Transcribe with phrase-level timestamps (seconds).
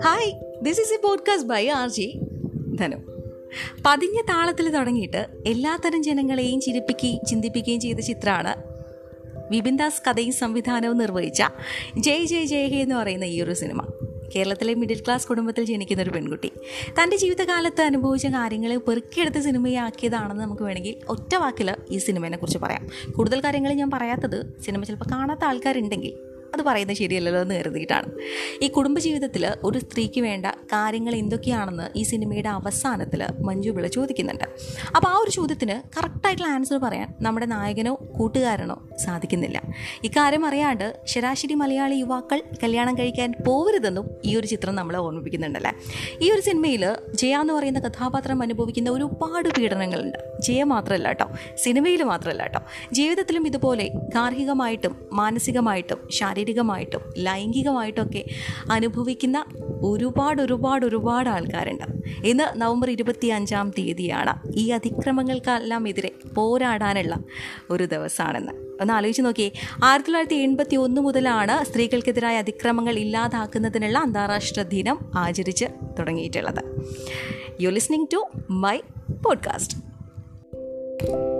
[0.00, 2.20] Hi this is a podcast by R G
[2.80, 2.96] Dhanu.
[3.86, 8.62] പതിഞ്ഞ താളത്തിൽ തുടങ്ങിയിട്ട് എല്ലാത്തരം ജനങ്ങളെയും ചിരിപ്പിക്കുകയും ചിന്തിപ്പിക്കുകയും ചെയ്ത ചിത്രമാണ്
[9.50, 11.42] വിപിൻ ദാസ് കഥയും സംവിധാനവും നിർവഹിച്ച
[11.98, 13.80] ജയ് ജയ് ജയ് ഹേ എന്ന് പറയുന്ന ഈ ഒരു സിനിമ.
[14.34, 16.52] കേരളത്തിലെ മിഡിൽ ക്ലാസ് കുടുംബത്തിൽ ജനിക്കുന്ന ഒരു പെൺകുട്ടി.
[17.02, 23.12] തന്റെ ജീവിതകാലത്ത് അനുഭവിച്ച കാര്യങ്ങളെ പെറുക്കിയെടുത്ത് സിനിമയാക്കിയതാണെന്ന് നമുക്ക് വേണമെങ്കിൽ ഒറ്റ വാക്കിൽ ഈ സിനിമയെ കുറിച്ച് പറയാം.
[23.12, 28.08] കൂടുതൽ കാര്യങ്ങൾ ഞാൻ പറയാത്തത് സിനിമ ചിലപ്പോൾ കാണാത്ത ആൾക്കാരുണ്ടെങ്കിൽ അത് പറയുന്നത് ശരിയല്ലല്ലോ എന്ന് കരുതിയിട്ടാണ്.
[28.62, 34.44] ഈ കുടുംബജീവിതത്തിൽ ഒരു സ്ത്രീക്ക് വേണ്ട കാര്യങ്ങൾ എന്തൊക്കെയാണെന്ന് ഈ സിനിമയുടെ അവസാനത്തിൽ മഞ്ജു പിള്ള ചോദിക്കുന്നുണ്ട്.
[34.96, 39.62] അപ്പോൾ ആ ഒരു ചോദ്യത്തിന് കറക്റ്റായിട്ടുള്ള ആൻസർ പറയാൻ നമ്മുടെ നായകനോ കൂട്ടുകാരനോ സാധിക്കുന്നില്ല.
[40.04, 45.72] ഇക്കാര്യം അറിയാണ്ട് ശരാശരി മലയാളി യുവാക്കൾ കല്യാണം കഴിക്കാൻ പോകരുതെന്നും ഈ ഒരു ചിത്രം നമ്മളെ ഓർമ്മിപ്പിക്കുന്നുണ്ടല്ലേ?
[46.22, 50.18] ഈ ഒരു സിനിമയിൽ ജയ എന്ന് പറയുന്ന കഥാപാത്രം അനുഭവിക്കുന്ന ഒരുപാട് പീഡനങ്ങളുണ്ട്.
[50.44, 52.60] ജയ മാത്രമല്ല കേട്ടോ സിനിമയിൽ മാത്രമല്ല കേട്ടോ
[52.92, 58.24] ജീവിതത്തിലും ഇതുപോലെ ഗാർഹികമായിട്ടും മാനസികമായിട്ടും ശാരീരികമായിട്ടും ലൈംഗികമായിട്ടൊക്കെ
[58.70, 59.44] അനുഭവിക്കുന്ന
[59.82, 61.86] ഒരുപാട് ഒരുപാട് ഒരുപാട് ആൾക്കാരുണ്ട്.
[62.24, 67.16] ഇന്ന് നവംബർ ഇരുപത്തി അഞ്ചാം തീയതിയാണ് ഈ അതിക്രമങ്ങൾക്കെല്ലാം എതിരെ പോരാടാനുള്ള
[67.70, 68.52] ഒരു ദിവസമാണെന്ന്.
[68.80, 69.50] ഒന്ന് ആലോചിച്ച് നോക്കിയേ
[69.84, 75.64] ആയിരത്തി തൊള്ളായിരത്തി എൺപത്തി ഒന്ന് മുതലാണ് സ്ത്രീകൾക്കെതിരായ അതിക്രമങ്ങൾ ഇല്ലാതാക്കുന്നതിനുള്ള അന്താരാഷ്ട്ര ദിനം ആചരിച്ച്
[75.98, 76.62] തുടങ്ങിയിട്ടുള്ളത്.
[77.60, 78.78] You listening to my
[79.24, 79.93] podcast
[81.06, 81.33] thank you